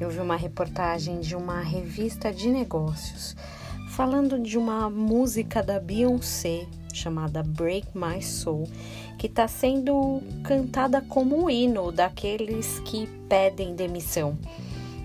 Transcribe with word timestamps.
eu 0.00 0.08
vi 0.08 0.18
uma 0.18 0.36
reportagem 0.36 1.20
de 1.20 1.36
uma 1.36 1.60
revista 1.60 2.32
de 2.32 2.48
negócios 2.48 3.36
falando 3.90 4.38
de 4.38 4.56
uma 4.56 4.88
música 4.88 5.62
da 5.62 5.78
Beyoncé 5.78 6.66
chamada 6.92 7.42
Break 7.42 7.88
My 7.94 8.22
Soul, 8.22 8.66
que 9.18 9.26
está 9.26 9.46
sendo 9.46 10.22
cantada 10.42 11.02
como 11.02 11.44
um 11.44 11.50
hino 11.50 11.92
daqueles 11.92 12.80
que 12.80 13.06
pedem 13.28 13.74
demissão. 13.74 14.38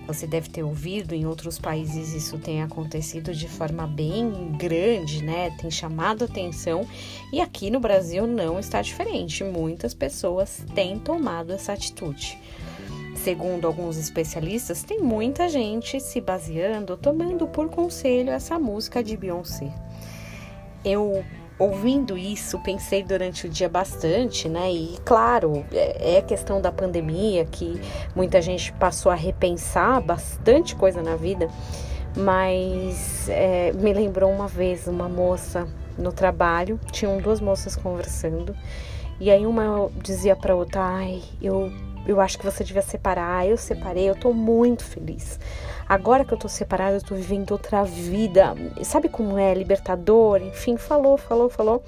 Você 0.06 0.26
deve 0.26 0.48
ter 0.48 0.62
ouvido, 0.62 1.14
em 1.14 1.26
outros 1.26 1.58
países 1.58 2.14
isso 2.14 2.38
tem 2.38 2.62
acontecido 2.62 3.34
de 3.34 3.48
forma 3.48 3.86
bem 3.86 4.52
grande, 4.56 5.22
né? 5.22 5.50
Tem 5.60 5.70
chamado 5.70 6.24
atenção 6.24 6.86
e 7.32 7.40
aqui 7.40 7.70
no 7.70 7.80
Brasil 7.80 8.26
não 8.26 8.58
está 8.58 8.80
diferente. 8.80 9.44
Muitas 9.44 9.92
pessoas 9.92 10.64
têm 10.74 10.98
tomado 10.98 11.52
essa 11.52 11.72
atitude. 11.72 12.38
Segundo 13.26 13.66
alguns 13.66 13.96
especialistas, 13.96 14.84
tem 14.84 15.00
muita 15.00 15.48
gente 15.48 15.98
se 15.98 16.20
baseando, 16.20 16.96
tomando 16.96 17.48
por 17.48 17.68
conselho 17.68 18.30
essa 18.30 18.56
música 18.56 19.02
de 19.02 19.16
Beyoncé. 19.16 19.68
Eu 20.84 21.24
ouvindo 21.58 22.16
isso, 22.16 22.56
pensei 22.62 23.02
durante 23.02 23.48
o 23.48 23.48
dia 23.48 23.68
bastante, 23.68 24.48
né? 24.48 24.70
E 24.70 24.96
claro, 25.04 25.66
é, 25.72 26.18
é 26.18 26.22
questão 26.22 26.60
da 26.60 26.70
pandemia 26.70 27.44
que 27.46 27.80
muita 28.14 28.40
gente 28.40 28.72
passou 28.74 29.10
a 29.10 29.16
repensar 29.16 30.00
bastante 30.00 30.76
coisa 30.76 31.02
na 31.02 31.16
vida, 31.16 31.48
mas 32.16 33.28
é, 33.28 33.72
me 33.72 33.92
lembrou 33.92 34.30
uma 34.30 34.46
vez 34.46 34.86
uma 34.86 35.08
moça 35.08 35.66
no 35.98 36.12
trabalho, 36.12 36.78
tinham 36.92 37.18
duas 37.18 37.40
moças 37.40 37.74
conversando, 37.74 38.56
e 39.18 39.32
aí 39.32 39.44
uma 39.44 39.90
dizia 40.00 40.36
para 40.36 40.54
outra: 40.54 40.80
Ai, 40.80 41.24
eu, 41.42 41.72
eu 42.06 42.20
acho 42.20 42.38
que 42.38 42.44
você 42.44 42.62
devia 42.62 42.82
separar, 42.82 43.46
eu 43.46 43.56
separei, 43.56 44.08
eu 44.08 44.14
tô 44.14 44.32
muito 44.32 44.84
feliz. 44.84 45.38
Agora 45.88 46.24
que 46.24 46.34
eu 46.34 46.38
tô 46.38 46.48
separada, 46.48 46.96
eu 46.96 47.02
tô 47.02 47.14
vivendo 47.14 47.52
outra 47.52 47.84
vida. 47.84 48.54
Sabe 48.82 49.08
como 49.08 49.38
é? 49.38 49.54
Libertador, 49.54 50.42
enfim, 50.42 50.76
falou, 50.76 51.16
falou, 51.16 51.48
falou. 51.48 51.84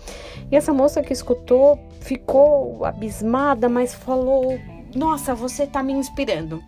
E 0.51 0.57
essa 0.57 0.73
moça 0.73 1.03
que 1.03 1.13
escutou 1.13 1.79
ficou 2.01 2.85
abismada, 2.85 3.69
mas 3.69 3.95
falou: 3.95 4.59
Nossa, 4.95 5.35
você 5.35 5.67
tá 5.67 5.83
me 5.83 5.93
inspirando. 5.93 6.63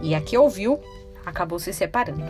E 0.00 0.14
a 0.14 0.20
que 0.20 0.38
ouviu 0.38 0.78
acabou 1.26 1.58
se 1.58 1.72
separando. 1.72 2.24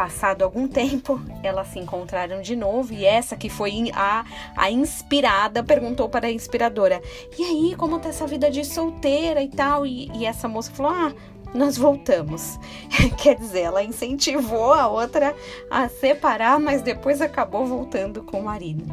Passado 0.00 0.44
algum 0.44 0.66
tempo, 0.66 1.20
elas 1.42 1.66
se 1.68 1.78
encontraram 1.78 2.40
de 2.40 2.56
novo 2.56 2.90
e 2.90 3.04
essa 3.04 3.36
que 3.36 3.50
foi 3.50 3.90
a, 3.94 4.24
a 4.56 4.70
inspirada 4.70 5.62
perguntou 5.62 6.08
para 6.08 6.26
a 6.26 6.32
inspiradora: 6.32 7.02
E 7.38 7.42
aí, 7.42 7.76
como 7.76 7.98
tá 7.98 8.08
essa 8.08 8.26
vida 8.26 8.50
de 8.50 8.64
solteira 8.64 9.42
e 9.42 9.48
tal? 9.48 9.84
E, 9.84 10.10
e 10.14 10.24
essa 10.24 10.48
moça 10.48 10.72
falou: 10.72 10.90
Ah, 10.90 11.12
nós 11.52 11.76
voltamos. 11.76 12.58
Quer 13.22 13.36
dizer, 13.36 13.60
ela 13.60 13.84
incentivou 13.84 14.72
a 14.72 14.88
outra 14.88 15.36
a 15.70 15.86
separar, 15.90 16.58
mas 16.58 16.80
depois 16.80 17.20
acabou 17.20 17.66
voltando 17.66 18.22
com 18.22 18.40
o 18.40 18.44
marido. 18.44 18.86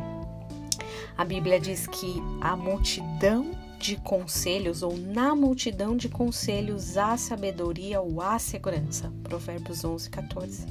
A 1.17 1.23
Bíblia 1.23 1.57
diz 1.57 1.87
que 1.87 2.21
a 2.41 2.53
multidão 2.57 3.51
de 3.79 3.95
conselhos, 3.97 4.81
ou 4.81 4.97
na 4.97 5.35
multidão 5.35 5.95
de 5.95 6.09
conselhos, 6.09 6.97
há 6.97 7.15
sabedoria 7.17 8.01
ou 8.01 8.21
há 8.21 8.39
segurança. 8.39 9.11
Provérbios 9.23 9.83
11, 9.83 10.09
14. 10.09 10.65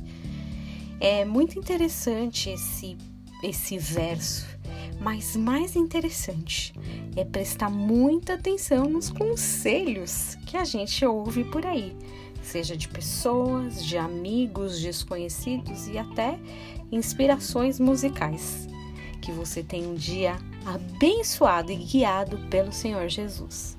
É 1.01 1.25
muito 1.25 1.59
interessante 1.59 2.51
esse, 2.51 2.97
esse 3.43 3.79
verso 3.79 4.57
mas 5.01 5.37
mais 5.37 5.77
interessante 5.77 6.73
é 7.15 7.25
prestar 7.25 7.71
muita 7.71 8.35
atenção 8.35 8.89
nos 8.89 9.11
conselhos 9.11 10.37
que 10.47 10.57
a 10.57 10.65
gente 10.65 11.05
ouve 11.05 11.45
por 11.45 11.67
aí, 11.67 11.95
seja 12.43 12.77
de 12.77 12.89
pessoas, 12.89 13.85
de 13.85 13.99
amigos, 13.99 14.81
desconhecidos 14.81 15.87
e 15.89 15.99
até 15.99 16.39
inspirações 16.91 17.79
musicais. 17.79 18.69
Que 19.21 19.33
você 19.33 19.63
tenha 19.63 19.89
um 19.89 19.95
dia 19.95 20.37
abençoado 20.67 21.71
e 21.71 21.77
guiado 21.77 22.39
pelo 22.51 22.73
Senhor 22.73 23.09
Jesus. 23.09 23.77